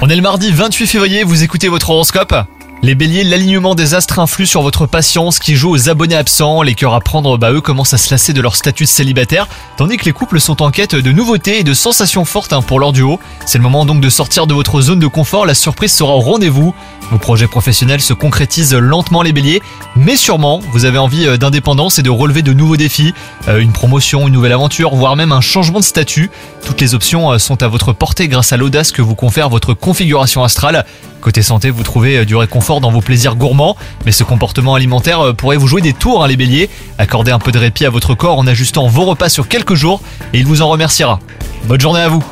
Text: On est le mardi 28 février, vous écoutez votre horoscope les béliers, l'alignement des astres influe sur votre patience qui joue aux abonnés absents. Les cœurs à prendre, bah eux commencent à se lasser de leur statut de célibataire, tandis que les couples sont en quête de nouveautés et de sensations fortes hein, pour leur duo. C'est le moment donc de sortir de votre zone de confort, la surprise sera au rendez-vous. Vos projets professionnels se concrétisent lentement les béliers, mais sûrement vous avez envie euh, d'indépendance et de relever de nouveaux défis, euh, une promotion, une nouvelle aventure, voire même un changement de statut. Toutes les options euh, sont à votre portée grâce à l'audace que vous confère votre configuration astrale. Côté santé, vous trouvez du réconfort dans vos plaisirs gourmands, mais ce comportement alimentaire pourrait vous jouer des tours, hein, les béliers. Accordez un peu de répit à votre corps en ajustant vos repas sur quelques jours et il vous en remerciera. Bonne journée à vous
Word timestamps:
On 0.00 0.08
est 0.08 0.16
le 0.16 0.22
mardi 0.22 0.50
28 0.50 0.86
février, 0.86 1.22
vous 1.22 1.42
écoutez 1.42 1.68
votre 1.68 1.90
horoscope 1.90 2.34
les 2.82 2.94
béliers, 2.94 3.24
l'alignement 3.24 3.74
des 3.74 3.94
astres 3.94 4.18
influe 4.18 4.46
sur 4.46 4.60
votre 4.60 4.86
patience 4.86 5.38
qui 5.38 5.56
joue 5.56 5.70
aux 5.70 5.88
abonnés 5.88 6.14
absents. 6.14 6.62
Les 6.62 6.74
cœurs 6.74 6.94
à 6.94 7.00
prendre, 7.00 7.38
bah 7.38 7.50
eux 7.50 7.62
commencent 7.62 7.94
à 7.94 7.98
se 7.98 8.10
lasser 8.10 8.34
de 8.34 8.40
leur 8.40 8.54
statut 8.54 8.84
de 8.84 8.88
célibataire, 8.88 9.48
tandis 9.76 9.96
que 9.96 10.04
les 10.04 10.12
couples 10.12 10.38
sont 10.38 10.62
en 10.62 10.70
quête 10.70 10.94
de 10.94 11.10
nouveautés 11.10 11.58
et 11.58 11.64
de 11.64 11.72
sensations 11.74 12.24
fortes 12.26 12.52
hein, 12.52 12.60
pour 12.60 12.78
leur 12.78 12.92
duo. 12.92 13.18
C'est 13.46 13.58
le 13.58 13.64
moment 13.64 13.86
donc 13.86 14.00
de 14.00 14.10
sortir 14.10 14.46
de 14.46 14.54
votre 14.54 14.82
zone 14.82 14.98
de 14.98 15.06
confort, 15.06 15.46
la 15.46 15.54
surprise 15.54 15.92
sera 15.92 16.14
au 16.14 16.20
rendez-vous. 16.20 16.74
Vos 17.10 17.18
projets 17.18 17.46
professionnels 17.46 18.00
se 18.00 18.12
concrétisent 18.12 18.74
lentement 18.74 19.22
les 19.22 19.32
béliers, 19.32 19.62
mais 19.94 20.16
sûrement 20.16 20.60
vous 20.72 20.84
avez 20.84 20.98
envie 20.98 21.26
euh, 21.26 21.36
d'indépendance 21.36 21.98
et 21.98 22.02
de 22.02 22.10
relever 22.10 22.42
de 22.42 22.52
nouveaux 22.52 22.76
défis, 22.76 23.14
euh, 23.48 23.58
une 23.58 23.72
promotion, 23.72 24.26
une 24.26 24.34
nouvelle 24.34 24.52
aventure, 24.52 24.94
voire 24.94 25.14
même 25.14 25.30
un 25.30 25.40
changement 25.40 25.78
de 25.78 25.84
statut. 25.84 26.30
Toutes 26.64 26.80
les 26.80 26.94
options 26.94 27.32
euh, 27.32 27.38
sont 27.38 27.62
à 27.62 27.68
votre 27.68 27.92
portée 27.92 28.26
grâce 28.26 28.52
à 28.52 28.56
l'audace 28.56 28.90
que 28.90 29.02
vous 29.02 29.14
confère 29.14 29.48
votre 29.48 29.72
configuration 29.72 30.42
astrale. 30.42 30.84
Côté 31.20 31.42
santé, 31.42 31.70
vous 31.70 31.82
trouvez 31.82 32.24
du 32.24 32.36
réconfort 32.36 32.80
dans 32.80 32.90
vos 32.90 33.00
plaisirs 33.00 33.36
gourmands, 33.36 33.76
mais 34.04 34.12
ce 34.12 34.22
comportement 34.22 34.74
alimentaire 34.74 35.34
pourrait 35.34 35.56
vous 35.56 35.66
jouer 35.66 35.80
des 35.80 35.92
tours, 35.92 36.22
hein, 36.22 36.28
les 36.28 36.36
béliers. 36.36 36.68
Accordez 36.98 37.32
un 37.32 37.38
peu 37.38 37.50
de 37.52 37.58
répit 37.58 37.84
à 37.84 37.90
votre 37.90 38.14
corps 38.14 38.38
en 38.38 38.46
ajustant 38.46 38.86
vos 38.86 39.04
repas 39.04 39.28
sur 39.28 39.48
quelques 39.48 39.74
jours 39.74 40.00
et 40.32 40.38
il 40.38 40.46
vous 40.46 40.62
en 40.62 40.68
remerciera. 40.68 41.18
Bonne 41.64 41.80
journée 41.80 42.00
à 42.00 42.08
vous 42.08 42.22